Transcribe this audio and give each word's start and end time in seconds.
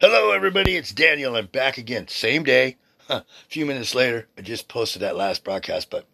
Hello, 0.00 0.30
everybody. 0.30 0.76
It's 0.76 0.92
Daniel. 0.92 1.34
I'm 1.34 1.46
back 1.46 1.76
again. 1.76 2.06
Same 2.06 2.44
day. 2.44 2.76
A 3.08 3.24
few 3.48 3.66
minutes 3.66 3.96
later, 3.96 4.28
I 4.38 4.42
just 4.42 4.68
posted 4.68 5.02
that 5.02 5.16
last 5.16 5.42
broadcast, 5.42 5.90
but 5.90 6.06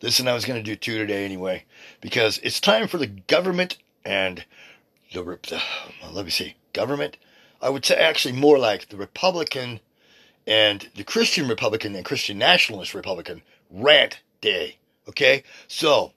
listen, 0.00 0.26
I 0.26 0.32
was 0.32 0.46
going 0.46 0.58
to 0.58 0.64
do 0.64 0.74
two 0.74 0.96
today 0.96 1.26
anyway, 1.26 1.64
because 2.00 2.38
it's 2.38 2.60
time 2.60 2.88
for 2.88 2.96
the 2.96 3.08
government 3.08 3.76
and 4.06 4.46
the, 5.12 5.22
the 5.22 5.62
well, 6.00 6.12
let 6.12 6.24
me 6.24 6.30
see, 6.30 6.54
government. 6.72 7.18
I 7.60 7.68
would 7.68 7.84
say 7.84 7.96
actually 7.96 8.32
more 8.32 8.58
like 8.58 8.88
the 8.88 8.96
Republican 8.96 9.80
and 10.46 10.88
the 10.94 11.04
Christian 11.04 11.46
Republican 11.46 11.94
and 11.94 12.06
Christian 12.06 12.38
Nationalist 12.38 12.94
Republican 12.94 13.42
rant 13.70 14.20
day. 14.40 14.78
Okay? 15.06 15.42
So, 15.68 16.14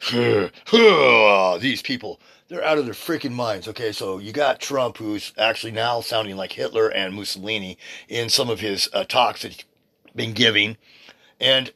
these 1.60 1.82
people, 1.82 2.20
they're 2.48 2.64
out 2.64 2.78
of 2.78 2.84
their 2.84 2.94
freaking 2.94 3.32
minds. 3.32 3.68
Okay, 3.68 3.92
so 3.92 4.18
you 4.18 4.32
got 4.32 4.60
Trump, 4.60 4.96
who's 4.96 5.32
actually 5.36 5.72
now 5.72 6.00
sounding 6.00 6.36
like 6.36 6.52
Hitler 6.52 6.88
and 6.88 7.14
Mussolini 7.14 7.78
in 8.08 8.28
some 8.28 8.48
of 8.48 8.60
his 8.60 8.88
uh, 8.92 9.04
talks 9.04 9.42
that 9.42 9.52
he's 9.52 9.64
been 10.14 10.32
giving, 10.32 10.76
and 11.40 11.72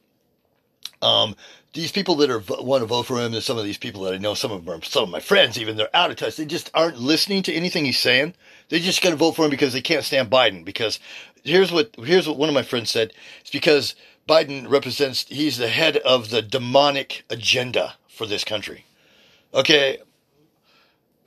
um, 1.01 1.35
these 1.73 1.91
people 1.91 2.15
that 2.15 2.29
are 2.29 2.43
want 2.63 2.81
to 2.81 2.87
vote 2.87 3.07
for 3.07 3.19
him, 3.19 3.33
and 3.33 3.43
some 3.43 3.57
of 3.57 3.65
these 3.65 3.77
people 3.77 4.03
that 4.03 4.13
I 4.13 4.17
know, 4.17 4.35
some 4.35 4.51
of 4.51 4.63
them 4.63 4.73
are 4.73 4.81
some 4.83 5.03
of 5.03 5.09
my 5.09 5.19
friends, 5.19 5.59
even 5.59 5.75
they're 5.75 5.95
out 5.95 6.11
of 6.11 6.17
touch. 6.17 6.37
They 6.37 6.45
just 6.45 6.71
aren't 6.73 6.97
listening 6.97 7.43
to 7.43 7.53
anything 7.53 7.85
he's 7.85 7.99
saying. 7.99 8.35
They 8.69 8.79
just 8.79 9.01
got 9.01 9.09
to 9.09 9.15
vote 9.15 9.35
for 9.35 9.45
him 9.45 9.51
because 9.51 9.73
they 9.73 9.81
can't 9.81 10.05
stand 10.05 10.29
Biden. 10.29 10.63
Because 10.63 10.99
here's 11.43 11.71
what 11.71 11.95
here's 11.97 12.27
what 12.27 12.37
one 12.37 12.49
of 12.49 12.55
my 12.55 12.63
friends 12.63 12.89
said. 12.89 13.13
It's 13.41 13.49
because 13.49 13.95
Biden 14.29 14.69
represents 14.69 15.25
he's 15.27 15.57
the 15.57 15.67
head 15.67 15.97
of 15.97 16.29
the 16.29 16.41
demonic 16.41 17.25
agenda 17.29 17.95
for 18.13 18.25
this 18.25 18.43
country. 18.43 18.85
Okay, 19.53 19.99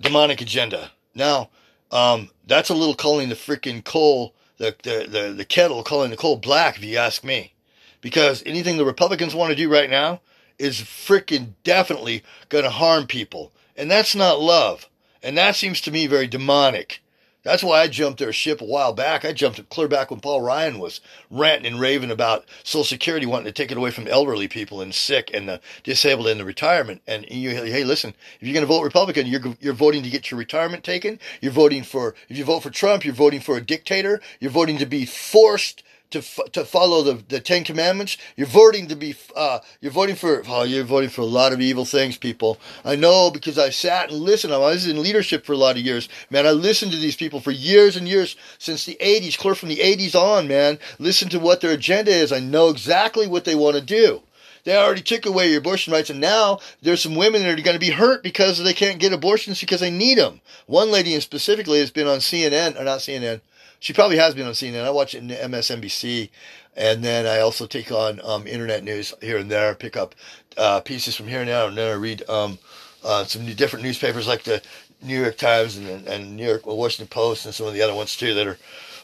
demonic 0.00 0.40
agenda. 0.40 0.90
Now, 1.14 1.50
um, 1.90 2.30
that's 2.46 2.70
a 2.70 2.74
little 2.74 2.94
calling 2.94 3.28
the 3.28 3.34
freaking 3.34 3.84
coal, 3.84 4.34
the, 4.58 4.74
the, 4.82 5.06
the, 5.08 5.32
the 5.32 5.44
kettle, 5.44 5.82
calling 5.82 6.10
the 6.10 6.16
coal 6.16 6.36
black, 6.36 6.76
if 6.76 6.84
you 6.84 6.96
ask 6.96 7.24
me. 7.24 7.52
Because 8.00 8.42
anything 8.46 8.76
the 8.76 8.84
Republicans 8.84 9.34
want 9.34 9.50
to 9.50 9.56
do 9.56 9.70
right 9.70 9.90
now 9.90 10.20
is 10.58 10.80
freaking 10.80 11.54
definitely 11.64 12.22
going 12.48 12.64
to 12.64 12.70
harm 12.70 13.06
people. 13.06 13.52
And 13.76 13.90
that's 13.90 14.14
not 14.14 14.40
love. 14.40 14.88
And 15.22 15.36
that 15.36 15.56
seems 15.56 15.80
to 15.82 15.90
me 15.90 16.06
very 16.06 16.26
demonic. 16.26 17.02
That's 17.46 17.62
why 17.62 17.80
I 17.80 17.86
jumped 17.86 18.18
their 18.18 18.32
ship 18.32 18.60
a 18.60 18.64
while 18.64 18.92
back. 18.92 19.24
I 19.24 19.32
jumped 19.32 19.68
clear 19.68 19.86
back 19.86 20.10
when 20.10 20.18
Paul 20.18 20.42
Ryan 20.42 20.80
was 20.80 21.00
ranting 21.30 21.72
and 21.72 21.80
raving 21.80 22.10
about 22.10 22.44
Social 22.64 22.82
Security 22.82 23.24
wanting 23.24 23.46
to 23.46 23.52
take 23.52 23.70
it 23.70 23.76
away 23.76 23.92
from 23.92 24.08
elderly 24.08 24.48
people 24.48 24.80
and 24.80 24.92
sick 24.92 25.30
and 25.32 25.48
the 25.48 25.60
disabled 25.84 26.26
and 26.26 26.40
the 26.40 26.44
retirement. 26.44 27.02
And 27.06 27.24
you, 27.30 27.50
hey, 27.50 27.84
listen, 27.84 28.14
if 28.40 28.46
you're 28.46 28.52
going 28.52 28.66
to 28.66 28.66
vote 28.66 28.82
Republican, 28.82 29.28
you're 29.28 29.54
you're 29.60 29.74
voting 29.74 30.02
to 30.02 30.10
get 30.10 30.28
your 30.28 30.38
retirement 30.38 30.82
taken. 30.82 31.20
You're 31.40 31.52
voting 31.52 31.84
for 31.84 32.16
if 32.28 32.36
you 32.36 32.44
vote 32.44 32.64
for 32.64 32.70
Trump, 32.70 33.04
you're 33.04 33.14
voting 33.14 33.40
for 33.40 33.56
a 33.56 33.60
dictator. 33.60 34.20
You're 34.40 34.50
voting 34.50 34.78
to 34.78 34.86
be 34.86 35.06
forced 35.06 35.84
to 36.10 36.22
to 36.52 36.64
follow 36.64 37.02
the, 37.02 37.22
the 37.28 37.40
Ten 37.40 37.64
Commandments. 37.64 38.16
You're 38.36 38.46
voting 38.46 38.86
to 38.88 38.96
be 38.96 39.16
uh, 39.34 39.60
you're 39.80 39.92
voting 39.92 40.16
for 40.16 40.42
oh 40.48 40.62
you're 40.62 40.84
voting 40.84 41.10
for 41.10 41.22
a 41.22 41.26
lot 41.26 41.52
of 41.52 41.60
evil 41.60 41.84
things, 41.84 42.16
people. 42.16 42.58
I 42.84 42.96
know 42.96 43.30
because 43.30 43.58
I 43.58 43.70
sat 43.70 44.10
and 44.10 44.20
listened. 44.20 44.52
I 44.52 44.58
was 44.58 44.86
in 44.86 45.02
leadership 45.02 45.44
for 45.44 45.52
a 45.52 45.58
lot 45.58 45.76
of 45.76 45.82
years, 45.82 46.08
man. 46.30 46.46
I 46.46 46.52
listened 46.52 46.92
to 46.92 46.98
these 46.98 47.16
people 47.16 47.40
for 47.40 47.50
years 47.50 47.96
and 47.96 48.08
years 48.08 48.36
since 48.58 48.84
the 48.84 48.96
'80s, 49.00 49.38
clear 49.38 49.54
from 49.54 49.68
the 49.68 49.78
'80s 49.78 50.14
on, 50.14 50.48
man. 50.48 50.78
Listen 50.98 51.28
to 51.30 51.40
what 51.40 51.60
their 51.60 51.72
agenda 51.72 52.10
is. 52.10 52.32
I 52.32 52.40
know 52.40 52.68
exactly 52.68 53.26
what 53.26 53.44
they 53.44 53.54
want 53.54 53.76
to 53.76 53.82
do. 53.82 54.22
They 54.66 54.76
already 54.76 55.02
took 55.02 55.26
away 55.26 55.48
your 55.48 55.58
abortion 55.58 55.92
rights, 55.92 56.10
and 56.10 56.20
now 56.20 56.58
there's 56.82 57.00
some 57.00 57.14
women 57.14 57.42
that 57.42 57.56
are 57.56 57.62
going 57.62 57.76
to 57.76 57.86
be 57.86 57.92
hurt 57.92 58.24
because 58.24 58.62
they 58.62 58.74
can't 58.74 58.98
get 58.98 59.12
abortions 59.12 59.60
because 59.60 59.78
they 59.78 59.92
need 59.92 60.18
them. 60.18 60.40
One 60.66 60.90
lady 60.90 61.18
specifically 61.20 61.78
has 61.78 61.92
been 61.92 62.08
on 62.08 62.18
CNN, 62.18 62.78
or 62.78 62.82
not 62.82 62.98
CNN, 62.98 63.42
she 63.80 63.92
probably 63.92 64.16
has 64.16 64.34
been 64.34 64.46
on 64.46 64.52
CNN. 64.52 64.84
I 64.84 64.90
watch 64.90 65.14
MSNBC, 65.14 66.30
and 66.76 67.02
then 67.02 67.26
I 67.26 67.40
also 67.40 67.66
take 67.66 67.92
on 67.92 68.20
um, 68.24 68.46
internet 68.46 68.84
news 68.84 69.14
here 69.20 69.38
and 69.38 69.50
there, 69.50 69.74
pick 69.74 69.96
up 69.96 70.14
uh, 70.56 70.80
pieces 70.80 71.14
from 71.14 71.28
here 71.28 71.40
and 71.40 71.48
there, 71.48 71.66
and 71.68 71.76
then 71.76 71.90
I 71.90 71.94
read 71.94 72.28
um, 72.28 72.58
uh, 73.04 73.24
some 73.24 73.46
different 73.54 73.84
newspapers 73.84 74.26
like 74.26 74.44
the 74.44 74.62
New 75.02 75.20
York 75.20 75.36
Times 75.36 75.76
and, 75.76 76.06
and 76.06 76.36
New 76.36 76.46
York 76.46 76.66
Washington 76.66 77.08
Post 77.08 77.44
and 77.46 77.54
some 77.54 77.66
of 77.66 77.74
the 77.74 77.82
other 77.82 77.94
ones 77.94 78.16
too 78.16 78.34
that 78.34 78.46
are, 78.46 78.58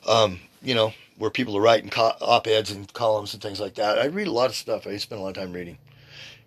um, 0.08 0.40
you 0.62 0.74
know, 0.74 0.92
where 1.18 1.30
people 1.30 1.56
are 1.56 1.60
writing 1.60 1.90
co- 1.90 2.16
op-eds 2.20 2.70
and 2.70 2.92
columns 2.94 3.34
and 3.34 3.42
things 3.42 3.60
like 3.60 3.74
that. 3.74 3.98
I 3.98 4.06
read 4.06 4.26
a 4.26 4.32
lot 4.32 4.50
of 4.50 4.56
stuff. 4.56 4.86
I 4.86 4.96
spend 4.96 5.20
a 5.20 5.22
lot 5.22 5.36
of 5.36 5.42
time 5.42 5.52
reading. 5.52 5.78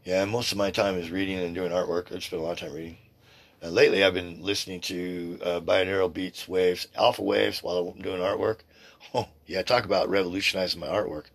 Yeah, 0.04 0.26
most 0.26 0.52
of 0.52 0.58
my 0.58 0.72
time 0.72 0.96
is 0.96 1.12
reading 1.12 1.40
and 1.40 1.56
doing 1.56 1.72
artwork. 1.72 2.16
I 2.16 2.20
spend 2.20 2.42
a 2.42 2.46
lot 2.46 2.54
of 2.54 2.60
time 2.60 2.74
reading. 2.74 2.98
And 3.66 3.74
lately, 3.74 4.04
I've 4.04 4.14
been 4.14 4.44
listening 4.44 4.80
to 4.82 5.40
uh, 5.44 5.60
binaural 5.60 6.14
beats, 6.14 6.48
waves, 6.48 6.88
alpha 6.96 7.24
waves 7.24 7.64
while 7.64 7.96
I'm 7.98 8.02
doing 8.02 8.22
artwork. 8.22 8.60
Oh, 9.14 9.28
yeah, 9.46 9.62
talk 9.62 9.86
about 9.86 10.10
revolutionizing 10.10 10.80
my 10.80 10.88
artwork. 10.88 11.26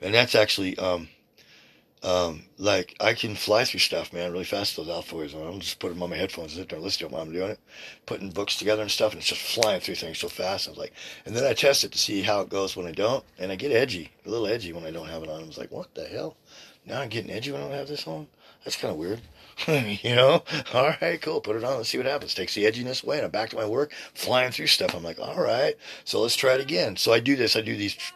And 0.00 0.14
that's 0.14 0.34
actually, 0.34 0.78
um, 0.78 1.08
um, 2.02 2.44
like, 2.58 2.94
I 3.00 3.14
can 3.14 3.34
fly 3.34 3.64
through 3.64 3.80
stuff, 3.80 4.12
man, 4.12 4.30
really 4.30 4.44
fast, 4.44 4.76
those 4.76 4.88
alpha. 4.88 5.16
I'm 5.16 5.60
just 5.60 5.80
putting 5.80 5.96
them 5.96 6.02
on 6.04 6.10
my 6.10 6.16
headphones 6.16 6.52
and 6.52 6.62
sit 6.62 6.68
there 6.68 6.78
listen 6.78 6.98
to 6.98 7.04
them 7.06 7.12
while 7.12 7.22
I'm 7.22 7.32
doing 7.32 7.50
it, 7.50 7.60
putting 8.06 8.30
books 8.30 8.56
together 8.56 8.82
and 8.82 8.90
stuff, 8.90 9.12
and 9.12 9.20
it's 9.20 9.28
just 9.28 9.40
flying 9.40 9.80
through 9.80 9.96
things 9.96 10.18
so 10.18 10.28
fast. 10.28 10.68
I 10.68 10.70
was 10.70 10.78
like, 10.78 10.92
and 11.26 11.34
then 11.34 11.44
I 11.44 11.54
test 11.54 11.84
it 11.84 11.92
to 11.92 11.98
see 11.98 12.22
how 12.22 12.40
it 12.40 12.48
goes 12.48 12.76
when 12.76 12.86
I 12.86 12.92
don't, 12.92 13.24
and 13.38 13.50
I 13.50 13.56
get 13.56 13.72
edgy, 13.72 14.10
a 14.24 14.30
little 14.30 14.46
edgy 14.46 14.72
when 14.72 14.84
I 14.84 14.90
don't 14.90 15.08
have 15.08 15.22
it 15.22 15.28
on. 15.28 15.42
I 15.42 15.46
was 15.46 15.58
like, 15.58 15.72
what 15.72 15.94
the 15.94 16.04
hell? 16.04 16.36
Now 16.86 17.00
I'm 17.00 17.08
getting 17.08 17.30
edgy 17.30 17.50
when 17.50 17.60
I 17.60 17.64
don't 17.64 17.76
have 17.76 17.88
this 17.88 18.06
on? 18.06 18.28
That's 18.64 18.76
kind 18.76 18.92
of 18.92 18.98
weird. 18.98 19.20
you 19.66 20.14
know, 20.14 20.44
all 20.74 20.94
right, 21.00 21.20
cool. 21.20 21.40
Put 21.40 21.56
it 21.56 21.64
on. 21.64 21.78
Let's 21.78 21.88
see 21.88 21.98
what 21.98 22.06
happens. 22.06 22.34
Takes 22.34 22.54
the 22.54 22.64
edginess 22.64 23.02
away, 23.02 23.16
and 23.16 23.24
I'm 23.24 23.30
back 23.30 23.50
to 23.50 23.56
my 23.56 23.66
work, 23.66 23.92
flying 24.14 24.52
through 24.52 24.68
stuff. 24.68 24.94
I'm 24.94 25.02
like, 25.02 25.18
all 25.18 25.40
right, 25.40 25.74
so 26.04 26.20
let's 26.20 26.36
try 26.36 26.54
it 26.54 26.60
again. 26.60 26.96
So 26.96 27.12
I 27.12 27.20
do 27.20 27.34
this. 27.34 27.56
I 27.56 27.60
do 27.60 27.76
these 27.76 27.94
tr- 27.94 28.14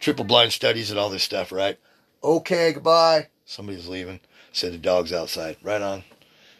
triple 0.00 0.24
blind 0.24 0.52
studies 0.52 0.90
and 0.90 0.98
all 0.98 1.08
this 1.08 1.22
stuff, 1.22 1.50
right? 1.50 1.78
Okay, 2.22 2.72
goodbye. 2.72 3.28
Somebody's 3.44 3.88
leaving. 3.88 4.20
Said 4.52 4.72
the 4.72 4.78
dog's 4.78 5.12
outside. 5.12 5.56
Right 5.62 5.82
on. 5.82 6.04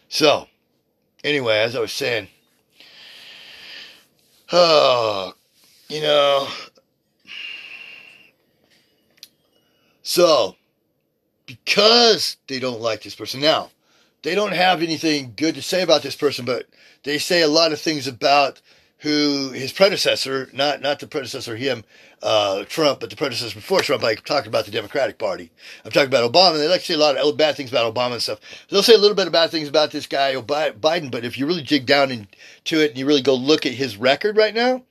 So, 0.09 0.47
anyway, 1.23 1.59
as 1.59 1.75
I 1.75 1.79
was 1.79 1.91
saying, 1.91 2.27
oh, 4.51 5.33
you 5.89 6.01
know, 6.01 6.47
so 10.01 10.55
because 11.45 12.37
they 12.47 12.59
don't 12.59 12.81
like 12.81 13.03
this 13.03 13.15
person 13.15 13.41
now 13.41 13.69
they 14.23 14.35
don't 14.35 14.53
have 14.53 14.81
anything 14.81 15.33
good 15.35 15.55
to 15.55 15.61
say 15.61 15.83
about 15.83 16.01
this 16.01 16.15
person, 16.15 16.45
but 16.45 16.65
they 17.03 17.17
say 17.17 17.41
a 17.41 17.47
lot 17.47 17.71
of 17.71 17.79
things 17.79 18.07
about 18.07 18.61
who 19.03 19.51
his 19.51 19.73
predecessor, 19.73 20.49
not 20.53 20.81
not 20.81 20.99
the 20.99 21.07
predecessor 21.07 21.57
him, 21.57 21.83
uh, 22.21 22.63
Trump, 22.63 23.01
but 23.01 23.09
the 23.09 23.17
predecessor 23.17 23.53
before 23.53 23.81
Trump. 23.81 24.01
I 24.01 24.15
talked 24.15 24.47
about 24.47 24.63
the 24.63 24.71
Democratic 24.71 25.17
Party. 25.17 25.51
I'm 25.83 25.91
talking 25.91 26.07
about 26.07 26.31
Obama. 26.31 26.57
They 26.57 26.69
like 26.69 26.79
to 26.79 26.85
say 26.85 26.93
a 26.93 26.97
lot 26.97 27.17
of 27.17 27.37
bad 27.37 27.57
things 27.57 27.69
about 27.69 27.93
Obama 27.93 28.13
and 28.13 28.21
stuff. 28.21 28.39
They'll 28.69 28.81
say 28.81 28.93
a 28.95 28.97
little 28.97 29.15
bit 29.15 29.27
of 29.27 29.33
bad 29.33 29.51
things 29.51 29.67
about 29.67 29.91
this 29.91 30.07
guy 30.07 30.33
Biden, 30.79 31.11
but 31.11 31.25
if 31.25 31.37
you 31.37 31.45
really 31.45 31.63
dig 31.63 31.85
down 31.85 32.11
into 32.11 32.81
it 32.81 32.91
and 32.91 32.97
you 32.97 33.05
really 33.05 33.21
go 33.21 33.35
look 33.35 33.65
at 33.65 33.73
his 33.73 33.97
record 33.97 34.37
right 34.37 34.55
now, 34.55 34.83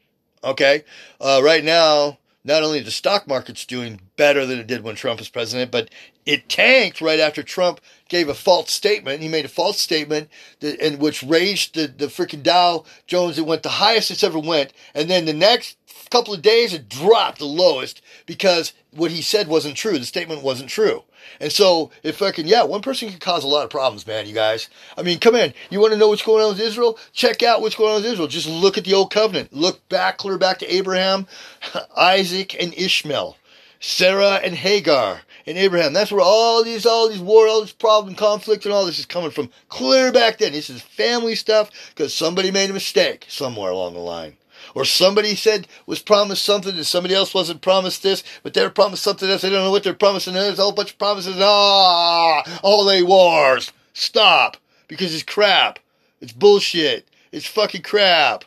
okay, 0.44 0.84
uh, 1.18 1.40
right 1.42 1.64
now 1.64 2.18
not 2.44 2.62
only 2.62 2.80
the 2.80 2.90
stock 2.90 3.26
market's 3.26 3.64
doing 3.64 4.00
better 4.16 4.44
than 4.44 4.58
it 4.58 4.66
did 4.66 4.82
when 4.82 4.96
Trump 4.96 5.20
was 5.20 5.28
president, 5.30 5.70
but 5.70 5.88
it 6.26 6.48
tanked 6.48 7.00
right 7.00 7.20
after 7.20 7.42
Trump 7.42 7.80
gave 8.12 8.28
a 8.28 8.34
false 8.34 8.70
statement. 8.70 9.22
He 9.22 9.28
made 9.28 9.46
a 9.46 9.48
false 9.48 9.80
statement 9.80 10.28
that, 10.60 10.78
in 10.86 10.98
which 10.98 11.22
raised 11.22 11.74
the, 11.74 11.86
the 11.86 12.08
freaking 12.08 12.42
Dow 12.42 12.84
Jones. 13.06 13.38
It 13.38 13.46
went 13.46 13.62
the 13.62 13.70
highest 13.70 14.10
it's 14.10 14.22
ever 14.22 14.38
went. 14.38 14.74
And 14.94 15.08
then 15.08 15.24
the 15.24 15.32
next 15.32 15.78
couple 16.10 16.34
of 16.34 16.42
days, 16.42 16.74
it 16.74 16.90
dropped 16.90 17.38
the 17.38 17.46
lowest 17.46 18.02
because 18.26 18.74
what 18.90 19.10
he 19.10 19.22
said 19.22 19.48
wasn't 19.48 19.78
true. 19.78 19.98
The 19.98 20.04
statement 20.04 20.42
wasn't 20.42 20.68
true. 20.68 21.04
And 21.40 21.50
so, 21.50 21.90
if 22.02 22.16
fucking, 22.18 22.46
yeah, 22.46 22.64
one 22.64 22.82
person 22.82 23.08
can 23.08 23.18
cause 23.18 23.44
a 23.44 23.48
lot 23.48 23.64
of 23.64 23.70
problems, 23.70 24.06
man, 24.06 24.26
you 24.26 24.34
guys. 24.34 24.68
I 24.98 25.02
mean, 25.02 25.18
come 25.18 25.34
in. 25.34 25.54
You 25.70 25.80
want 25.80 25.94
to 25.94 25.98
know 25.98 26.08
what's 26.08 26.20
going 26.20 26.44
on 26.44 26.50
with 26.50 26.60
Israel? 26.60 26.98
Check 27.14 27.42
out 27.42 27.62
what's 27.62 27.76
going 27.76 27.94
on 27.94 28.02
with 28.02 28.12
Israel. 28.12 28.28
Just 28.28 28.46
look 28.46 28.76
at 28.76 28.84
the 28.84 28.92
old 28.92 29.10
covenant. 29.10 29.54
Look 29.54 29.88
back, 29.88 30.18
clear 30.18 30.36
back 30.36 30.58
to 30.58 30.74
Abraham, 30.74 31.26
Isaac, 31.96 32.54
and 32.60 32.74
Ishmael, 32.74 33.38
Sarah 33.80 34.34
and 34.44 34.54
Hagar 34.54 35.22
and 35.46 35.58
Abraham. 35.58 35.92
That's 35.92 36.12
where 36.12 36.20
all 36.20 36.62
these, 36.62 36.86
all 36.86 37.08
these 37.08 37.20
war, 37.20 37.48
all 37.48 37.60
this 37.60 37.72
problem, 37.72 38.14
conflict, 38.14 38.64
and 38.64 38.72
all 38.72 38.86
this 38.86 38.98
is 38.98 39.06
coming 39.06 39.30
from. 39.30 39.50
Clear 39.68 40.12
back 40.12 40.38
then. 40.38 40.52
This 40.52 40.70
is 40.70 40.82
family 40.82 41.34
stuff 41.34 41.70
because 41.90 42.14
somebody 42.14 42.50
made 42.50 42.70
a 42.70 42.74
mistake 42.74 43.26
somewhere 43.28 43.70
along 43.70 43.94
the 43.94 44.00
line. 44.00 44.36
Or 44.74 44.84
somebody 44.84 45.34
said 45.34 45.66
was 45.86 46.00
promised 46.00 46.44
something 46.44 46.74
and 46.74 46.86
somebody 46.86 47.14
else 47.14 47.34
wasn't 47.34 47.60
promised 47.60 48.02
this, 48.02 48.22
but 48.42 48.54
they're 48.54 48.70
promised 48.70 49.02
something 49.02 49.28
else. 49.28 49.42
They 49.42 49.50
don't 49.50 49.64
know 49.64 49.70
what 49.70 49.84
they're 49.84 49.94
promising. 49.94 50.34
There's 50.34 50.58
a 50.58 50.62
whole 50.62 50.72
bunch 50.72 50.92
of 50.92 50.98
promises. 50.98 51.36
Ah, 51.38 52.60
all 52.62 52.84
they 52.84 53.02
wars. 53.02 53.72
Stop. 53.92 54.56
Because 54.88 55.14
it's 55.14 55.22
crap. 55.22 55.78
It's 56.20 56.32
bullshit. 56.32 57.08
It's 57.32 57.46
fucking 57.46 57.82
crap. 57.82 58.44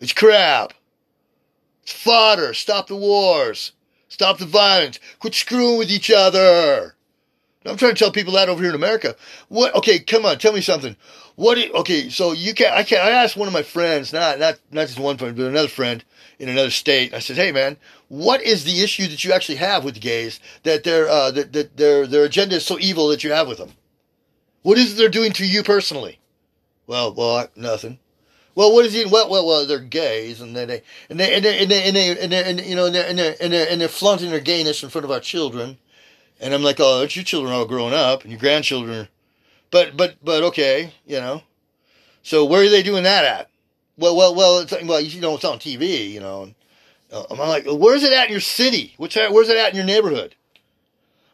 It's 0.00 0.12
crap. 0.12 0.74
It's 1.82 1.92
fodder. 1.92 2.54
Stop 2.54 2.86
the 2.86 2.96
wars. 2.96 3.72
Stop 4.18 4.38
the 4.38 4.46
violence. 4.46 4.98
Quit 5.20 5.32
screwing 5.32 5.78
with 5.78 5.92
each 5.92 6.10
other. 6.10 6.96
I'm 7.64 7.76
trying 7.76 7.94
to 7.94 7.98
tell 7.98 8.10
people 8.10 8.32
that 8.32 8.48
over 8.48 8.60
here 8.60 8.70
in 8.70 8.74
America. 8.74 9.14
What? 9.46 9.72
Okay, 9.76 10.00
come 10.00 10.26
on, 10.26 10.38
tell 10.38 10.52
me 10.52 10.60
something. 10.60 10.96
What? 11.36 11.54
do- 11.54 11.72
okay, 11.74 12.08
so 12.08 12.32
you 12.32 12.52
can 12.52 12.72
I 12.72 12.82
can 12.82 12.98
I 12.98 13.10
asked 13.10 13.36
one 13.36 13.46
of 13.46 13.54
my 13.54 13.62
friends, 13.62 14.12
not 14.12 14.40
not 14.40 14.58
not 14.72 14.88
just 14.88 14.98
one 14.98 15.18
friend, 15.18 15.36
but 15.36 15.46
another 15.46 15.68
friend 15.68 16.02
in 16.40 16.48
another 16.48 16.70
state. 16.72 17.14
I 17.14 17.20
said, 17.20 17.36
"Hey, 17.36 17.52
man, 17.52 17.76
what 18.08 18.42
is 18.42 18.64
the 18.64 18.82
issue 18.82 19.06
that 19.06 19.22
you 19.22 19.32
actually 19.32 19.58
have 19.58 19.84
with 19.84 20.00
gays? 20.00 20.40
That 20.64 20.82
their 20.82 21.08
uh, 21.08 21.30
that, 21.30 21.52
that 21.52 21.76
their 21.76 22.04
their 22.04 22.24
agenda 22.24 22.56
is 22.56 22.66
so 22.66 22.76
evil 22.80 23.06
that 23.10 23.22
you 23.22 23.30
have 23.30 23.46
with 23.46 23.58
them? 23.58 23.70
What 24.62 24.78
is 24.78 24.94
it 24.94 24.96
they're 24.96 25.08
doing 25.08 25.30
to 25.34 25.46
you 25.46 25.62
personally?" 25.62 26.18
Well, 26.88 27.14
well, 27.14 27.36
I- 27.36 27.48
nothing. 27.54 28.00
Well, 28.58 28.72
what 28.72 28.86
is 28.86 28.92
he? 28.92 29.04
Well, 29.04 29.30
well, 29.30 29.46
well, 29.46 29.66
they're 29.68 29.78
gays, 29.78 30.40
and 30.40 30.56
they, 30.56 30.64
they 30.64 30.82
and 31.08 31.20
they 31.20 31.32
and 31.32 31.44
they 31.44 31.60
and 31.60 31.70
they 31.70 31.86
and, 31.86 31.94
they, 31.94 32.18
and, 32.20 32.32
they, 32.32 32.42
and 32.42 32.60
you 32.62 32.74
know, 32.74 32.86
and 32.86 32.94
they're, 32.96 33.06
and 33.06 33.16
they're 33.16 33.36
and 33.40 33.52
they're 33.52 33.68
and 33.70 33.80
they're 33.80 33.86
flaunting 33.86 34.30
their 34.30 34.40
gayness 34.40 34.82
in 34.82 34.88
front 34.88 35.04
of 35.04 35.12
our 35.12 35.20
children. 35.20 35.78
And 36.40 36.52
I'm 36.52 36.64
like, 36.64 36.80
oh, 36.80 36.98
aren't 36.98 37.14
your 37.14 37.24
children 37.24 37.52
all 37.52 37.66
grown 37.66 37.92
up, 37.92 38.22
and 38.22 38.32
your 38.32 38.40
grandchildren 38.40 38.98
are 38.98 39.08
but 39.70 39.96
but 39.96 40.16
but 40.24 40.42
okay, 40.42 40.92
you 41.06 41.20
know. 41.20 41.42
So 42.24 42.44
where 42.44 42.64
are 42.64 42.68
they 42.68 42.82
doing 42.82 43.04
that 43.04 43.24
at? 43.24 43.48
Well, 43.96 44.16
well, 44.16 44.34
well, 44.34 44.58
it's, 44.58 44.74
well, 44.82 45.00
you 45.00 45.20
know, 45.20 45.36
it's 45.36 45.44
on 45.44 45.60
TV, 45.60 46.10
you 46.10 46.18
know. 46.18 46.42
And, 46.42 46.54
uh, 47.12 47.26
I'm 47.30 47.38
like, 47.38 47.64
where's 47.64 48.02
it 48.02 48.12
at 48.12 48.26
in 48.26 48.32
your 48.32 48.40
city? 48.40 48.92
What's 48.96 49.14
that? 49.14 49.32
Where's 49.32 49.50
it 49.50 49.56
at 49.56 49.70
in 49.70 49.76
your 49.76 49.84
neighborhood? 49.84 50.34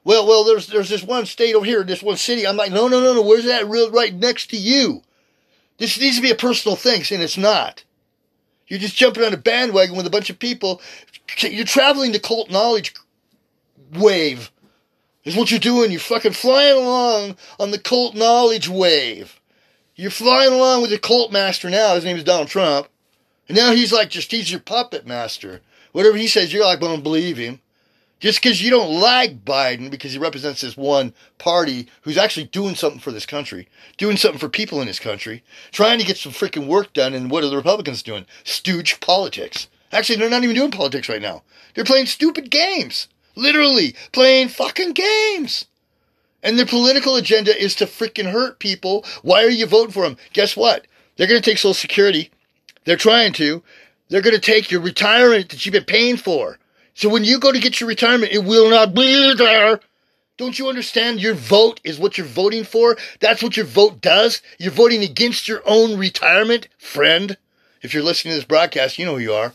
Well, 0.05 0.27
well, 0.27 0.45
there's 0.45 0.67
there's 0.67 0.91
this 0.91 1.03
one 1.03 1.25
state 1.25 1.55
over 1.55 1.65
here, 1.65 1.85
this 1.85 2.03
one 2.03 2.19
city. 2.19 2.47
I'm 2.47 2.59
like, 2.59 2.71
no, 2.71 2.87
no, 2.87 3.01
no, 3.01 3.15
no. 3.15 3.23
Where's 3.23 3.47
that? 3.47 3.67
Real 3.67 3.91
right 3.91 4.13
next 4.13 4.51
to 4.51 4.59
you. 4.59 5.01
This 5.79 5.99
needs 5.99 6.17
to 6.17 6.23
be 6.23 6.31
a 6.31 6.37
personal 6.37 6.77
thing, 6.77 7.03
and 7.11 7.23
it's 7.23 7.37
not. 7.37 7.85
You're 8.67 8.79
just 8.79 8.97
jumping 8.97 9.25
on 9.25 9.35
a 9.35 9.39
bandwagon 9.39 9.97
with 9.97 10.07
a 10.07 10.11
bunch 10.11 10.31
of 10.31 10.39
people. 10.39 10.81
You're 11.41 11.65
traveling 11.65 12.13
the 12.13 12.21
cult 12.21 12.51
knowledge 12.51 12.95
wave 13.93 14.51
is 15.25 15.37
what 15.37 15.51
you're 15.51 15.61
doing. 15.61 15.91
You're 15.91 16.01
fucking 16.01 16.33
flying 16.33 16.77
along 16.77 17.37
on 17.59 17.71
the 17.71 17.79
cult 17.79 18.15
knowledge 18.15 18.69
wave. 18.69 19.41
You're 19.97 20.11
flying 20.11 20.53
along 20.53 20.83
with 20.83 20.91
the 20.91 20.99
cult 20.99 21.33
master 21.33 21.71
now. 21.71 21.95
His 21.95 22.05
name 22.05 22.17
is 22.17 22.25
Donald 22.25 22.49
Trump. 22.49 22.89
And 23.49 23.57
now 23.57 23.73
he's 23.73 23.93
like 23.93 24.11
just, 24.11 24.31
he's 24.31 24.51
your 24.51 24.61
puppet 24.61 25.07
master. 25.07 25.61
Whatever 25.93 26.17
he 26.17 26.27
says, 26.27 26.53
you're 26.53 26.65
like, 26.65 26.81
well, 26.81 26.91
I 26.91 26.95
don't 26.95 27.03
believe 27.03 27.37
him. 27.37 27.61
Just 28.21 28.43
because 28.43 28.63
you 28.63 28.71
don't 28.71 29.01
like 29.01 29.45
Biden 29.45 29.91
because 29.91 30.13
he 30.13 30.19
represents 30.19 30.61
this 30.61 30.77
one 30.77 31.13
party 31.39 31.89
who's 32.03 32.17
actually 32.17 32.47
doing 32.47 32.75
something 32.75 33.01
for 33.01 33.11
this 33.11 33.27
country, 33.27 33.69
doing 33.99 34.17
something 34.17 34.39
for 34.39 34.49
people 34.49 34.81
in 34.81 34.87
this 34.87 35.01
country, 35.01 35.43
trying 35.73 35.99
to 35.99 36.07
get 36.07 36.17
some 36.17 36.33
freaking 36.33 36.67
work 36.67 36.93
done. 36.93 37.13
And 37.13 37.31
what 37.31 37.45
are 37.45 37.51
the 37.51 37.57
Republicans 37.57 38.03
doing? 38.03 38.25
Stooge 38.45 39.01
politics. 39.01 39.69
Actually, 39.93 40.17
they're 40.17 40.31
not 40.31 40.43
even 40.43 40.57
doing 40.57 40.71
politics 40.71 41.09
right 41.09 41.23
now. 41.23 41.43
They're 41.75 41.85
playing 41.85 42.07
stupid 42.07 42.51
games. 42.51 43.09
Literally 43.37 43.95
playing 44.13 44.49
fucking 44.49 44.93
games. 44.93 45.67
And 46.43 46.59
their 46.59 46.67
political 46.67 47.17
agenda 47.17 47.57
is 47.57 47.75
to 47.77 47.87
freaking 47.87 48.31
hurt 48.31 48.59
people. 48.59 49.05
Why 49.23 49.45
are 49.45 49.51
you 49.51 49.67
voting 49.67 49.93
for 49.93 50.03
them? 50.03 50.17
Guess 50.33 50.57
what? 50.57 50.87
They're 51.17 51.27
going 51.27 51.41
to 51.41 51.51
take 51.51 51.59
Social 51.59 51.75
Security. 51.75 52.31
They're 52.85 52.97
trying 52.97 53.33
to. 53.35 53.63
They're 54.09 54.21
going 54.21 54.35
to 54.35 54.41
take 54.41 54.71
your 54.71 54.81
retirement 54.81 55.49
that 55.49 55.65
you've 55.65 55.73
been 55.73 55.85
paying 55.85 56.17
for. 56.17 56.59
So 56.95 57.09
when 57.09 57.25
you 57.25 57.39
go 57.39 57.53
to 57.53 57.59
get 57.59 57.81
your 57.81 57.89
retirement, 57.89 58.33
it 58.33 58.45
will 58.45 58.71
not 58.71 58.95
be 58.95 59.35
there. 59.35 59.81
Don't 60.37 60.59
you 60.59 60.69
understand? 60.69 61.21
Your 61.21 61.35
vote 61.35 61.81
is 61.85 61.99
what 61.99 62.19
you're 62.19 62.27
voting 62.27 62.65
for. 62.65 62.97
That's 63.21 63.43
what 63.43 63.57
your 63.57 63.67
vote 63.67 64.01
does. 64.01 64.43
You're 64.59 64.73
voting 64.73 65.03
against 65.03 65.47
your 65.47 65.63
own 65.65 65.99
retirement, 65.99 66.69
friend. 66.79 67.37
If 67.83 67.95
you're 67.95 68.03
listening 68.03 68.33
to 68.33 68.37
this 68.39 68.45
broadcast, 68.45 68.99
you 68.99 69.07
know 69.07 69.15
who 69.15 69.23
you 69.23 69.33
are. 69.33 69.53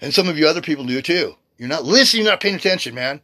And 0.00 0.14
some 0.14 0.28
of 0.28 0.38
you 0.38 0.46
other 0.46 0.62
people 0.62 0.84
do 0.84 1.02
too. 1.02 1.36
You're 1.58 1.68
not 1.68 1.84
listening, 1.84 2.24
you're 2.24 2.32
not 2.32 2.40
paying 2.40 2.54
attention, 2.54 2.94
man. 2.94 3.20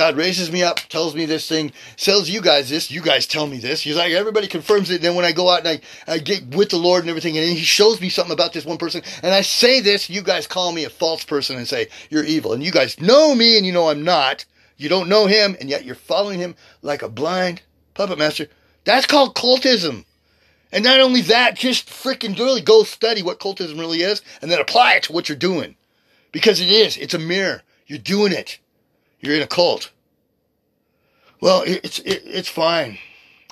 God 0.00 0.16
raises 0.16 0.50
me 0.50 0.62
up, 0.62 0.78
tells 0.88 1.14
me 1.14 1.26
this 1.26 1.46
thing, 1.46 1.72
tells 1.98 2.30
you 2.30 2.40
guys 2.40 2.70
this, 2.70 2.90
you 2.90 3.02
guys 3.02 3.26
tell 3.26 3.46
me 3.46 3.58
this. 3.58 3.82
He's 3.82 3.98
like, 3.98 4.12
everybody 4.12 4.46
confirms 4.46 4.88
it. 4.88 4.94
And 4.94 5.04
then 5.04 5.14
when 5.14 5.26
I 5.26 5.32
go 5.32 5.50
out 5.50 5.66
and 5.66 5.68
I, 5.68 6.14
I 6.14 6.16
get 6.16 6.54
with 6.54 6.70
the 6.70 6.78
Lord 6.78 7.02
and 7.02 7.10
everything, 7.10 7.36
and 7.36 7.46
he 7.46 7.62
shows 7.62 8.00
me 8.00 8.08
something 8.08 8.32
about 8.32 8.54
this 8.54 8.64
one 8.64 8.78
person, 8.78 9.02
and 9.22 9.34
I 9.34 9.42
say 9.42 9.80
this, 9.80 10.08
you 10.08 10.22
guys 10.22 10.46
call 10.46 10.72
me 10.72 10.86
a 10.86 10.88
false 10.88 11.22
person 11.22 11.58
and 11.58 11.68
say, 11.68 11.88
you're 12.08 12.24
evil. 12.24 12.54
And 12.54 12.62
you 12.62 12.70
guys 12.70 12.98
know 12.98 13.34
me 13.34 13.58
and 13.58 13.66
you 13.66 13.72
know 13.72 13.90
I'm 13.90 14.02
not. 14.02 14.46
You 14.78 14.88
don't 14.88 15.10
know 15.10 15.26
him, 15.26 15.54
and 15.60 15.68
yet 15.68 15.84
you're 15.84 15.94
following 15.94 16.38
him 16.38 16.54
like 16.80 17.02
a 17.02 17.08
blind 17.10 17.60
puppet 17.92 18.18
master. 18.18 18.46
That's 18.84 19.04
called 19.04 19.34
cultism. 19.34 20.06
And 20.72 20.82
not 20.82 21.00
only 21.00 21.20
that, 21.20 21.56
just 21.56 21.90
freaking 21.90 22.38
really 22.38 22.62
go 22.62 22.84
study 22.84 23.22
what 23.22 23.38
cultism 23.38 23.78
really 23.78 24.00
is 24.00 24.22
and 24.40 24.50
then 24.50 24.60
apply 24.60 24.94
it 24.94 25.02
to 25.02 25.12
what 25.12 25.28
you're 25.28 25.36
doing. 25.36 25.76
Because 26.32 26.58
it 26.58 26.70
is. 26.70 26.96
It's 26.96 27.12
a 27.12 27.18
mirror. 27.18 27.64
You're 27.86 27.98
doing 27.98 28.32
it. 28.32 28.60
You're 29.20 29.36
in 29.36 29.42
a 29.42 29.46
cult. 29.46 29.90
Well, 31.40 31.62
it's 31.66 31.98
it, 32.00 32.22
it's 32.24 32.48
fine. 32.48 32.98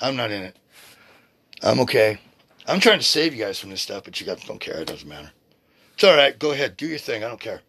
I'm 0.00 0.16
not 0.16 0.30
in 0.30 0.42
it. 0.42 0.58
I'm 1.62 1.80
okay. 1.80 2.18
I'm 2.66 2.80
trying 2.80 2.98
to 2.98 3.04
save 3.04 3.34
you 3.34 3.44
guys 3.44 3.58
from 3.58 3.70
this 3.70 3.82
stuff, 3.82 4.04
but 4.04 4.20
you 4.20 4.26
guys 4.26 4.44
don't 4.44 4.60
care. 4.60 4.80
It 4.80 4.88
doesn't 4.88 5.08
matter. 5.08 5.32
It's 5.94 6.04
all 6.04 6.16
right. 6.16 6.38
Go 6.38 6.52
ahead. 6.52 6.76
Do 6.76 6.86
your 6.86 6.98
thing. 6.98 7.24
I 7.24 7.28
don't 7.28 7.40
care. 7.40 7.62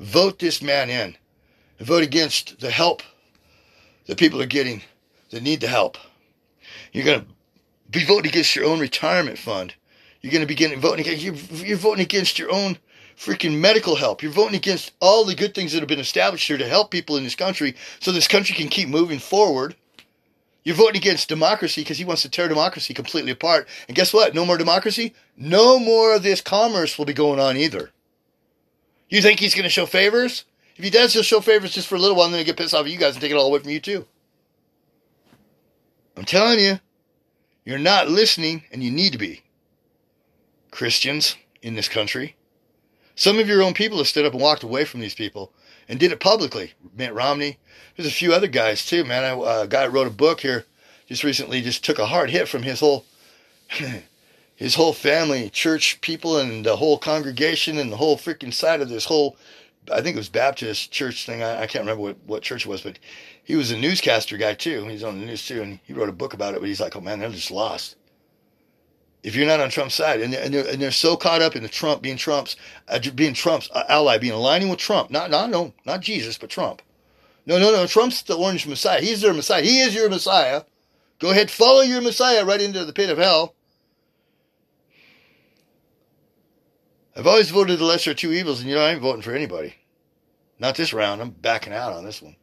Vote 0.00 0.38
this 0.38 0.62
man 0.62 0.88
in. 0.88 1.16
And 1.78 1.86
vote 1.86 2.02
against 2.02 2.60
the 2.60 2.70
help 2.70 3.02
that 4.06 4.18
people 4.18 4.40
are 4.42 4.46
getting 4.46 4.82
that 5.30 5.42
need 5.42 5.60
the 5.60 5.68
help. 5.68 5.98
You're 6.92 7.04
going 7.04 7.20
to 7.20 7.26
be 7.90 8.04
voting 8.04 8.30
against 8.30 8.56
your 8.56 8.64
own 8.64 8.80
retirement 8.80 9.38
fund. 9.38 9.74
You're 10.20 10.32
going 10.32 10.42
to 10.42 10.46
be 10.46 10.54
getting, 10.54 10.80
voting 10.80 11.00
against, 11.00 11.22
you're, 11.22 11.64
you're 11.64 11.76
voting 11.76 12.02
against 12.02 12.38
your 12.38 12.52
own 12.52 12.78
freaking 13.20 13.58
medical 13.58 13.96
help. 13.96 14.22
You're 14.22 14.32
voting 14.32 14.56
against 14.56 14.92
all 14.98 15.24
the 15.24 15.34
good 15.34 15.54
things 15.54 15.72
that 15.72 15.80
have 15.80 15.88
been 15.88 16.00
established 16.00 16.48
here 16.48 16.56
to 16.56 16.66
help 16.66 16.90
people 16.90 17.18
in 17.18 17.24
this 17.24 17.34
country 17.34 17.76
so 18.00 18.12
this 18.12 18.26
country 18.26 18.56
can 18.56 18.68
keep 18.68 18.88
moving 18.88 19.18
forward. 19.18 19.76
You're 20.64 20.76
voting 20.76 20.96
against 20.96 21.28
democracy 21.28 21.82
because 21.82 21.98
he 21.98 22.04
wants 22.04 22.22
to 22.22 22.30
tear 22.30 22.48
democracy 22.48 22.94
completely 22.94 23.30
apart. 23.30 23.68
And 23.88 23.96
guess 23.96 24.14
what? 24.14 24.34
No 24.34 24.46
more 24.46 24.56
democracy. 24.56 25.14
No 25.36 25.78
more 25.78 26.14
of 26.14 26.22
this 26.22 26.40
commerce 26.40 26.96
will 26.96 27.04
be 27.04 27.12
going 27.12 27.38
on 27.38 27.58
either. 27.58 27.90
You 29.10 29.20
think 29.20 29.40
he's 29.40 29.54
going 29.54 29.64
to 29.64 29.70
show 29.70 29.86
favors? 29.86 30.44
If 30.76 30.84
he 30.84 30.90
does, 30.90 31.12
he'll 31.12 31.22
show 31.22 31.40
favors 31.40 31.72
just 31.72 31.88
for 31.88 31.96
a 31.96 31.98
little 31.98 32.16
while 32.16 32.26
and 32.26 32.34
then 32.34 32.38
he'll 32.38 32.46
get 32.46 32.56
pissed 32.56 32.74
off 32.74 32.86
at 32.86 32.90
you 32.90 32.98
guys 32.98 33.14
and 33.14 33.20
take 33.20 33.30
it 33.30 33.36
all 33.36 33.48
away 33.48 33.58
from 33.58 33.70
you 33.70 33.80
too. 33.80 34.06
I'm 36.16 36.24
telling 36.24 36.58
you, 36.58 36.80
you're 37.64 37.78
not 37.78 38.08
listening 38.08 38.64
and 38.72 38.82
you 38.82 38.90
need 38.90 39.12
to 39.12 39.18
be. 39.18 39.42
Christians 40.70 41.36
in 41.60 41.74
this 41.74 41.88
country. 41.88 42.36
Some 43.14 43.38
of 43.38 43.48
your 43.48 43.62
own 43.62 43.74
people 43.74 43.98
have 43.98 44.08
stood 44.08 44.24
up 44.24 44.32
and 44.32 44.40
walked 44.40 44.62
away 44.62 44.84
from 44.84 45.00
these 45.00 45.14
people 45.14 45.52
and 45.88 45.98
did 45.98 46.12
it 46.12 46.20
publicly. 46.20 46.72
Mitt 46.96 47.12
Romney. 47.12 47.58
There's 47.96 48.08
a 48.08 48.12
few 48.12 48.32
other 48.32 48.46
guys 48.46 48.86
too, 48.86 49.04
man. 49.04 49.24
Uh, 49.24 49.62
a 49.62 49.68
guy 49.68 49.86
wrote 49.86 50.06
a 50.06 50.10
book 50.10 50.40
here 50.40 50.64
just 51.06 51.24
recently, 51.24 51.60
just 51.60 51.84
took 51.84 51.98
a 51.98 52.06
hard 52.06 52.30
hit 52.30 52.48
from 52.48 52.62
his 52.62 52.80
whole, 52.80 53.04
his 54.56 54.76
whole 54.76 54.92
family, 54.92 55.50
church 55.50 56.00
people, 56.00 56.38
and 56.38 56.64
the 56.64 56.76
whole 56.76 56.98
congregation, 56.98 57.78
and 57.78 57.90
the 57.90 57.96
whole 57.96 58.16
freaking 58.16 58.54
side 58.54 58.80
of 58.80 58.88
this 58.88 59.06
whole, 59.06 59.36
I 59.92 60.00
think 60.00 60.14
it 60.14 60.20
was 60.20 60.28
Baptist 60.28 60.92
church 60.92 61.26
thing. 61.26 61.42
I, 61.42 61.62
I 61.62 61.66
can't 61.66 61.82
remember 61.82 62.02
what, 62.02 62.16
what 62.26 62.42
church 62.42 62.64
it 62.64 62.68
was, 62.68 62.82
but 62.82 62.98
he 63.42 63.56
was 63.56 63.72
a 63.72 63.76
newscaster 63.76 64.36
guy 64.36 64.54
too. 64.54 64.86
He's 64.86 65.02
on 65.02 65.18
the 65.18 65.26
news 65.26 65.44
too, 65.44 65.60
and 65.60 65.80
he 65.82 65.92
wrote 65.92 66.08
a 66.08 66.12
book 66.12 66.32
about 66.32 66.54
it. 66.54 66.60
But 66.60 66.68
he's 66.68 66.80
like, 66.80 66.94
oh 66.94 67.00
man, 67.00 67.18
they're 67.18 67.30
just 67.30 67.50
lost 67.50 67.96
if 69.22 69.34
you're 69.34 69.46
not 69.46 69.60
on 69.60 69.70
Trump's 69.70 69.94
side, 69.94 70.20
and 70.20 70.32
they're, 70.32 70.42
and 70.42 70.54
they're, 70.54 70.66
and 70.66 70.80
they're 70.80 70.90
so 70.90 71.16
caught 71.16 71.42
up 71.42 71.54
in 71.54 71.62
the 71.62 71.68
Trump 71.68 72.02
being 72.02 72.16
Trump's 72.16 72.56
uh, 72.88 72.98
being 73.14 73.34
Trump's 73.34 73.68
ally, 73.74 74.18
being 74.18 74.32
aligning 74.32 74.68
with 74.68 74.78
Trump, 74.78 75.10
not 75.10 75.30
not 75.30 75.50
no, 75.50 75.74
not 75.84 76.00
Jesus, 76.00 76.38
but 76.38 76.50
Trump. 76.50 76.82
No, 77.46 77.58
no, 77.58 77.72
no. 77.72 77.86
Trump's 77.86 78.22
the 78.22 78.36
orange 78.36 78.66
Messiah. 78.66 79.00
He's 79.00 79.20
their 79.20 79.34
Messiah. 79.34 79.62
He 79.62 79.80
is 79.80 79.94
your 79.94 80.08
Messiah. 80.08 80.62
Go 81.18 81.30
ahead, 81.30 81.50
follow 81.50 81.82
your 81.82 82.00
Messiah 82.00 82.44
right 82.44 82.60
into 82.60 82.84
the 82.84 82.92
pit 82.92 83.10
of 83.10 83.18
hell. 83.18 83.54
I've 87.14 87.26
always 87.26 87.50
voted 87.50 87.78
the 87.78 87.84
lesser 87.84 88.12
of 88.12 88.16
two 88.16 88.32
evils, 88.32 88.60
and 88.60 88.68
you 88.68 88.74
know 88.74 88.82
I 88.82 88.92
ain't 88.92 89.02
voting 89.02 89.22
for 89.22 89.34
anybody. 89.34 89.74
Not 90.58 90.76
this 90.76 90.92
round. 90.92 91.20
I'm 91.20 91.30
backing 91.30 91.72
out 91.72 91.92
on 91.92 92.04
this 92.04 92.22
one. 92.22 92.36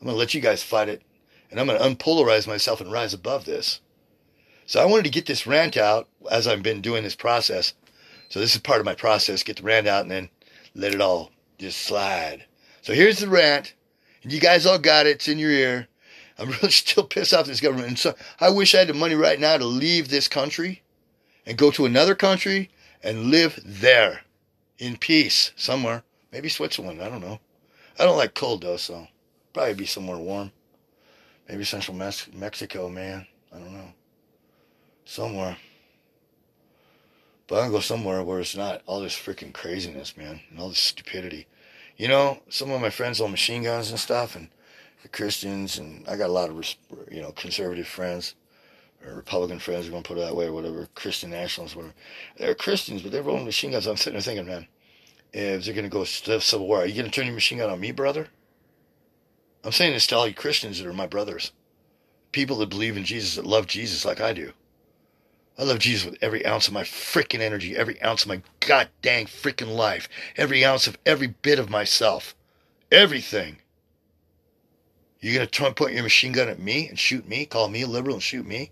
I'm 0.00 0.06
gonna 0.06 0.18
let 0.18 0.34
you 0.34 0.40
guys 0.40 0.62
fight 0.62 0.88
it, 0.88 1.02
and 1.50 1.58
I'm 1.58 1.66
gonna 1.66 1.78
unpolarize 1.78 2.46
myself 2.46 2.80
and 2.80 2.92
rise 2.92 3.14
above 3.14 3.44
this. 3.44 3.80
So 4.66 4.82
I 4.82 4.84
wanted 4.84 5.04
to 5.04 5.10
get 5.10 5.26
this 5.26 5.46
rant 5.46 5.76
out 5.76 6.08
as 6.28 6.48
I've 6.48 6.62
been 6.62 6.80
doing 6.80 7.04
this 7.04 7.14
process. 7.14 7.72
So 8.28 8.40
this 8.40 8.54
is 8.54 8.60
part 8.60 8.80
of 8.80 8.84
my 8.84 8.96
process. 8.96 9.44
Get 9.44 9.58
the 9.58 9.62
rant 9.62 9.86
out 9.86 10.02
and 10.02 10.10
then 10.10 10.28
let 10.74 10.92
it 10.92 11.00
all 11.00 11.30
just 11.58 11.78
slide. 11.78 12.44
So 12.82 12.92
here's 12.92 13.20
the 13.20 13.28
rant. 13.28 13.74
And 14.24 14.32
you 14.32 14.40
guys 14.40 14.66
all 14.66 14.78
got 14.78 15.06
it. 15.06 15.10
It's 15.10 15.28
in 15.28 15.38
your 15.38 15.52
ear. 15.52 15.86
I'm 16.36 16.50
really 16.62 16.72
still 16.72 17.04
pissed 17.04 17.32
off 17.32 17.46
this 17.46 17.60
government. 17.60 17.88
And 17.88 17.98
so 17.98 18.14
I 18.40 18.50
wish 18.50 18.74
I 18.74 18.80
had 18.80 18.88
the 18.88 18.94
money 18.94 19.14
right 19.14 19.38
now 19.38 19.56
to 19.56 19.64
leave 19.64 20.08
this 20.08 20.26
country 20.26 20.82
and 21.46 21.56
go 21.56 21.70
to 21.70 21.86
another 21.86 22.16
country 22.16 22.70
and 23.04 23.30
live 23.30 23.60
there 23.64 24.22
in 24.78 24.96
peace 24.96 25.52
somewhere. 25.54 26.02
Maybe 26.32 26.48
Switzerland. 26.48 27.00
I 27.00 27.08
don't 27.08 27.20
know. 27.20 27.38
I 28.00 28.04
don't 28.04 28.18
like 28.18 28.34
cold 28.34 28.62
though, 28.62 28.76
so 28.76 29.06
probably 29.52 29.74
be 29.74 29.86
somewhere 29.86 30.18
warm. 30.18 30.50
Maybe 31.48 31.62
Central 31.62 31.96
Mex- 31.96 32.28
Mexico, 32.32 32.88
man. 32.88 33.28
I 33.54 33.58
don't 33.58 33.72
know 33.72 33.92
somewhere. 35.06 35.56
But 37.46 37.60
I 37.60 37.62
can 37.62 37.70
go 37.70 37.80
somewhere 37.80 38.22
where 38.22 38.40
it's 38.40 38.56
not 38.56 38.82
all 38.84 39.00
this 39.00 39.14
freaking 39.14 39.54
craziness, 39.54 40.16
man, 40.16 40.40
and 40.50 40.58
all 40.58 40.68
this 40.68 40.80
stupidity. 40.80 41.46
You 41.96 42.08
know, 42.08 42.40
some 42.50 42.70
of 42.70 42.80
my 42.82 42.90
friends 42.90 43.20
own 43.20 43.30
machine 43.30 43.62
guns 43.62 43.90
and 43.90 43.98
stuff, 43.98 44.36
and 44.36 44.48
Christians, 45.12 45.78
and 45.78 46.06
I 46.08 46.16
got 46.16 46.28
a 46.28 46.32
lot 46.32 46.50
of, 46.50 46.74
you 47.10 47.22
know, 47.22 47.30
conservative 47.32 47.86
friends. 47.86 48.34
or 49.04 49.14
Republican 49.14 49.58
friends, 49.58 49.86
you 49.86 49.92
want 49.92 50.04
to 50.04 50.08
put 50.08 50.18
it 50.18 50.22
that 50.22 50.36
way, 50.36 50.46
or 50.46 50.52
whatever, 50.52 50.88
Christian 50.94 51.30
nationalists, 51.30 51.76
whatever. 51.76 51.94
They're 52.36 52.54
Christians, 52.54 53.02
but 53.02 53.12
they're 53.12 53.22
rolling 53.22 53.44
machine 53.44 53.70
guns. 53.70 53.86
I'm 53.86 53.96
sitting 53.96 54.14
there 54.14 54.22
thinking, 54.22 54.46
man, 54.46 54.66
if 55.32 55.64
they're 55.64 55.74
going 55.74 55.84
to 55.84 55.90
go 55.90 56.04
civil 56.04 56.66
war, 56.66 56.82
are 56.82 56.86
you 56.86 56.94
going 56.94 57.06
to 57.06 57.10
turn 57.10 57.26
your 57.26 57.34
machine 57.34 57.58
gun 57.58 57.70
on 57.70 57.80
me, 57.80 57.92
brother? 57.92 58.28
I'm 59.64 59.72
saying 59.72 59.92
this 59.92 60.06
to 60.08 60.16
all 60.16 60.26
you 60.26 60.34
Christians 60.34 60.78
that 60.78 60.86
are 60.86 60.92
my 60.92 61.06
brothers. 61.06 61.52
People 62.32 62.58
that 62.58 62.70
believe 62.70 62.96
in 62.96 63.04
Jesus, 63.04 63.36
that 63.36 63.46
love 63.46 63.66
Jesus 63.66 64.04
like 64.04 64.20
I 64.20 64.32
do. 64.32 64.52
I 65.58 65.64
love 65.64 65.78
Jesus 65.78 66.04
with 66.04 66.22
every 66.22 66.44
ounce 66.44 66.68
of 66.68 66.74
my 66.74 66.82
freaking 66.82 67.40
energy, 67.40 67.76
every 67.76 68.00
ounce 68.02 68.22
of 68.22 68.28
my 68.28 68.42
god 68.60 68.90
dang 69.00 69.26
freaking 69.26 69.74
life, 69.74 70.08
every 70.36 70.64
ounce 70.64 70.86
of 70.86 70.98
every 71.06 71.28
bit 71.28 71.58
of 71.58 71.70
myself. 71.70 72.34
Everything. 72.92 73.56
You're 75.20 75.46
try 75.46 75.68
and 75.68 75.76
point 75.76 75.94
your 75.94 76.02
machine 76.02 76.32
gun 76.32 76.48
at 76.48 76.58
me 76.58 76.88
and 76.88 76.98
shoot 76.98 77.26
me, 77.26 77.46
call 77.46 77.68
me 77.68 77.82
a 77.82 77.86
liberal 77.86 78.16
and 78.16 78.22
shoot 78.22 78.46
me? 78.46 78.70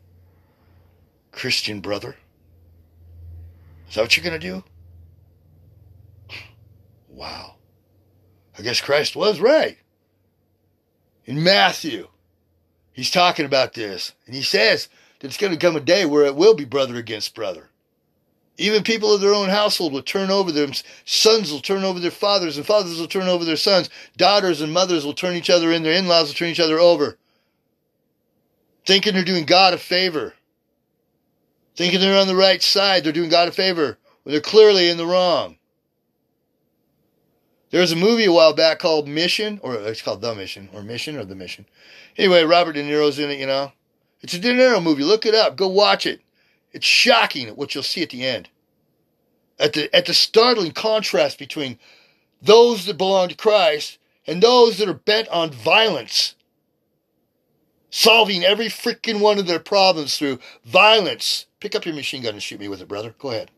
Christian 1.32 1.80
brother? 1.80 2.16
Is 3.88 3.94
that 3.94 4.02
what 4.02 4.16
you're 4.16 4.24
gonna 4.24 4.38
do? 4.38 4.62
Wow. 7.08 7.54
I 8.58 8.62
guess 8.62 8.80
Christ 8.80 9.14
was 9.14 9.38
right. 9.38 9.78
In 11.24 11.42
Matthew, 11.42 12.08
he's 12.92 13.10
talking 13.10 13.46
about 13.46 13.74
this, 13.74 14.12
and 14.26 14.34
he 14.34 14.42
says 14.42 14.88
it's 15.20 15.36
going 15.36 15.52
to 15.52 15.58
come 15.58 15.76
a 15.76 15.80
day 15.80 16.04
where 16.04 16.24
it 16.24 16.36
will 16.36 16.54
be 16.54 16.64
brother 16.64 16.96
against 16.96 17.34
brother. 17.34 17.68
Even 18.56 18.84
people 18.84 19.12
of 19.12 19.20
their 19.20 19.34
own 19.34 19.48
household 19.48 19.92
will 19.92 20.02
turn 20.02 20.30
over 20.30 20.52
their 20.52 20.68
Sons 21.04 21.50
will 21.50 21.60
turn 21.60 21.82
over 21.82 21.98
their 21.98 22.10
fathers, 22.10 22.56
and 22.56 22.64
fathers 22.64 23.00
will 23.00 23.08
turn 23.08 23.28
over 23.28 23.44
their 23.44 23.56
sons. 23.56 23.90
Daughters 24.16 24.60
and 24.60 24.72
mothers 24.72 25.04
will 25.04 25.14
turn 25.14 25.34
each 25.34 25.50
other 25.50 25.72
in. 25.72 25.82
Their 25.82 25.94
in 25.94 26.06
laws 26.06 26.28
will 26.28 26.34
turn 26.34 26.50
each 26.50 26.60
other 26.60 26.78
over. 26.78 27.18
Thinking 28.86 29.14
they're 29.14 29.24
doing 29.24 29.46
God 29.46 29.74
a 29.74 29.78
favor. 29.78 30.34
Thinking 31.74 32.00
they're 32.00 32.20
on 32.20 32.28
the 32.28 32.36
right 32.36 32.62
side. 32.62 33.02
They're 33.02 33.12
doing 33.12 33.30
God 33.30 33.48
a 33.48 33.52
favor 33.52 33.98
when 34.22 34.32
they're 34.32 34.40
clearly 34.40 34.88
in 34.88 34.98
the 34.98 35.06
wrong. 35.06 35.56
There 37.70 37.80
was 37.80 37.90
a 37.90 37.96
movie 37.96 38.26
a 38.26 38.32
while 38.32 38.54
back 38.54 38.78
called 38.78 39.08
Mission, 39.08 39.58
or 39.60 39.74
it's 39.74 40.00
called 40.00 40.20
The 40.20 40.32
Mission, 40.32 40.68
or 40.72 40.82
Mission, 40.84 41.16
or 41.16 41.24
The 41.24 41.34
Mission. 41.34 41.66
Anyway, 42.16 42.44
Robert 42.44 42.74
De 42.74 42.84
Niro's 42.84 43.18
in 43.18 43.30
it, 43.30 43.40
you 43.40 43.46
know. 43.46 43.72
It's 44.24 44.32
a 44.32 44.38
De 44.38 44.54
Niro 44.54 44.82
movie. 44.82 45.04
Look 45.04 45.26
it 45.26 45.34
up. 45.34 45.54
Go 45.54 45.68
watch 45.68 46.06
it. 46.06 46.22
It's 46.72 46.86
shocking 46.86 47.48
what 47.48 47.74
you'll 47.74 47.84
see 47.84 48.02
at 48.02 48.08
the 48.08 48.24
end. 48.24 48.48
At 49.58 49.74
the 49.74 49.94
at 49.94 50.06
the 50.06 50.14
startling 50.14 50.72
contrast 50.72 51.38
between 51.38 51.78
those 52.40 52.86
that 52.86 52.96
belong 52.96 53.28
to 53.28 53.34
Christ 53.34 53.98
and 54.26 54.42
those 54.42 54.78
that 54.78 54.88
are 54.88 54.94
bent 54.94 55.28
on 55.28 55.50
violence. 55.50 56.36
Solving 57.90 58.44
every 58.44 58.68
freaking 58.68 59.20
one 59.20 59.38
of 59.38 59.46
their 59.46 59.58
problems 59.58 60.16
through 60.16 60.38
violence. 60.64 61.44
Pick 61.60 61.74
up 61.74 61.84
your 61.84 61.94
machine 61.94 62.22
gun 62.22 62.32
and 62.32 62.42
shoot 62.42 62.58
me 62.58 62.68
with 62.68 62.80
it, 62.80 62.88
brother. 62.88 63.14
Go 63.18 63.28
ahead. 63.28 63.50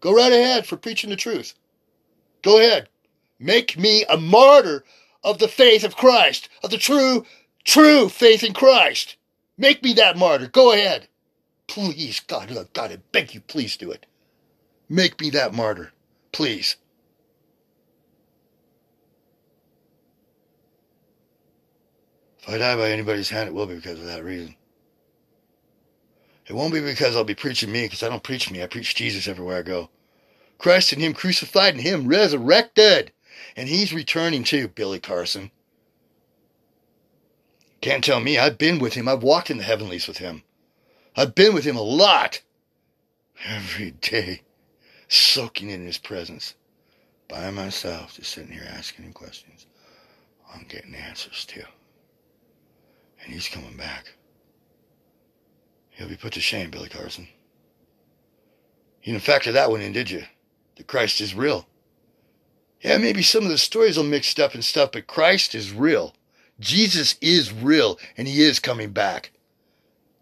Go 0.00 0.14
right 0.14 0.32
ahead 0.32 0.66
for 0.66 0.76
preaching 0.76 1.08
the 1.08 1.16
truth. 1.16 1.54
Go 2.42 2.58
ahead. 2.58 2.90
Make 3.38 3.78
me 3.78 4.04
a 4.06 4.18
martyr 4.18 4.84
of 5.24 5.38
the 5.38 5.48
faith 5.48 5.82
of 5.82 5.96
Christ, 5.96 6.50
of 6.62 6.70
the 6.70 6.76
true, 6.76 7.24
true 7.64 8.10
faith 8.10 8.44
in 8.44 8.52
Christ. 8.52 9.16
Make 9.58 9.82
me 9.82 9.94
that 9.94 10.16
martyr. 10.16 10.48
Go 10.48 10.72
ahead. 10.72 11.08
Please, 11.66 12.20
God, 12.20 12.50
oh, 12.52 12.66
God, 12.72 12.92
I 12.92 12.98
beg 13.12 13.34
you, 13.34 13.40
please 13.40 13.76
do 13.76 13.90
it. 13.90 14.06
Make 14.88 15.20
me 15.20 15.30
that 15.30 15.52
martyr. 15.54 15.92
Please. 16.32 16.76
If 22.40 22.48
I 22.48 22.58
die 22.58 22.76
by 22.76 22.90
anybody's 22.90 23.30
hand, 23.30 23.48
it 23.48 23.54
will 23.54 23.66
be 23.66 23.74
because 23.74 23.98
of 23.98 24.06
that 24.06 24.24
reason. 24.24 24.54
It 26.46 26.52
won't 26.52 26.72
be 26.72 26.80
because 26.80 27.16
I'll 27.16 27.24
be 27.24 27.34
preaching 27.34 27.72
me, 27.72 27.82
because 27.86 28.04
I 28.04 28.08
don't 28.08 28.22
preach 28.22 28.50
me. 28.50 28.62
I 28.62 28.66
preach 28.66 28.94
Jesus 28.94 29.26
everywhere 29.26 29.58
I 29.58 29.62
go. 29.62 29.90
Christ 30.58 30.92
and 30.92 31.02
Him 31.02 31.12
crucified 31.12 31.74
and 31.74 31.82
Him 31.82 32.06
resurrected. 32.06 33.12
And 33.56 33.68
he's 33.68 33.92
returning 33.92 34.44
too, 34.44 34.68
Billy 34.68 35.00
Carson. 35.00 35.50
Can't 37.80 38.02
tell 38.02 38.20
me. 38.20 38.38
I've 38.38 38.58
been 38.58 38.78
with 38.78 38.94
him. 38.94 39.08
I've 39.08 39.22
walked 39.22 39.50
in 39.50 39.58
the 39.58 39.64
heavenlies 39.64 40.08
with 40.08 40.18
him. 40.18 40.42
I've 41.16 41.34
been 41.34 41.54
with 41.54 41.64
him 41.64 41.76
a 41.76 41.82
lot. 41.82 42.40
Every 43.46 43.90
day, 43.90 44.42
soaking 45.08 45.70
in 45.70 45.84
his 45.84 45.98
presence. 45.98 46.54
By 47.28 47.50
myself, 47.50 48.14
just 48.14 48.32
sitting 48.32 48.52
here 48.52 48.66
asking 48.68 49.04
him 49.04 49.12
questions. 49.12 49.66
I'm 50.52 50.64
getting 50.68 50.94
answers 50.94 51.44
too. 51.44 51.64
And 53.22 53.32
he's 53.32 53.48
coming 53.48 53.76
back. 53.76 54.14
He'll 55.90 56.08
be 56.08 56.16
put 56.16 56.34
to 56.34 56.40
shame, 56.40 56.70
Billy 56.70 56.88
Carson. 56.88 57.28
You 59.02 59.12
didn't 59.12 59.24
factor 59.24 59.52
that 59.52 59.70
one 59.70 59.80
in, 59.80 59.92
did 59.92 60.10
you? 60.10 60.24
The 60.76 60.82
Christ 60.82 61.20
is 61.20 61.34
real. 61.34 61.66
Yeah, 62.80 62.98
maybe 62.98 63.22
some 63.22 63.44
of 63.44 63.50
the 63.50 63.58
stories 63.58 63.96
are 63.96 64.04
mixed 64.04 64.38
up 64.38 64.54
and 64.54 64.64
stuff, 64.64 64.92
but 64.92 65.06
Christ 65.06 65.54
is 65.54 65.72
real. 65.72 66.14
Jesus 66.58 67.16
is 67.20 67.52
real, 67.52 67.98
and 68.16 68.26
he 68.26 68.42
is 68.42 68.58
coming 68.58 68.90
back. 68.90 69.32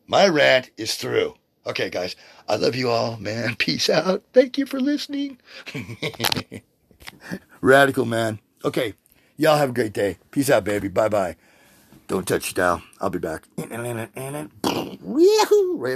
My 0.07 0.27
rant 0.29 0.71
is 0.77 0.97
through. 0.97 1.35
Okay, 1.67 1.89
guys, 1.89 2.15
I 2.49 2.57
love 2.57 2.75
you 2.75 2.91
all, 2.91 3.17
man. 3.17 3.55
Peace 3.59 3.89
out. 3.89 4.23
Thank 4.33 4.59
you 4.59 4.67
for 4.67 4.81
listening. 4.81 5.39
Radical, 7.61 8.05
man. 8.05 8.41
Okay, 8.65 8.95
y'all 9.37 9.57
have 9.57 9.71
a 9.71 9.75
great 9.75 9.93
day. 9.93 10.19
Peace 10.31 10.51
out, 10.51 10.65
baby. 10.65 10.89
Bye 10.89 11.09
bye. 11.09 11.37
Don't 12.07 12.29
touch 12.29 12.53
dial. 12.53 12.83
I'll 13.01 13.09
be 13.09 13.19
back. 13.19 13.49
Rev 13.57 13.71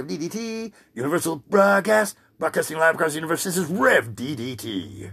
DDT, 0.07 0.71
Universal 0.95 1.43
Broadcast, 1.49 2.17
broadcasting 2.39 2.77
live 2.77 2.95
across 2.95 3.11
the 3.11 3.17
universe. 3.17 3.43
This 3.43 3.57
is 3.57 3.65
Rev 3.65 4.09
DDT. 4.15 5.11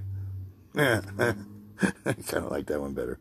Kind 0.74 1.36
of 2.32 2.50
like 2.50 2.66
that 2.66 2.80
one 2.80 2.94
better. 2.94 3.18